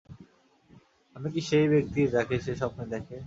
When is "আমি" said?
1.15-1.27